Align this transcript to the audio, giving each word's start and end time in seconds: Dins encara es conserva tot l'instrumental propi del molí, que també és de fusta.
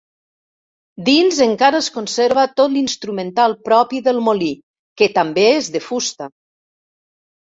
Dins 1.09 1.41
encara 1.43 1.81
es 1.83 1.89
conserva 1.97 2.45
tot 2.61 2.73
l'instrumental 2.77 3.53
propi 3.67 4.01
del 4.07 4.21
molí, 4.29 4.47
que 5.03 5.09
també 5.19 5.45
és 5.59 5.69
de 5.77 5.83
fusta. 5.89 6.29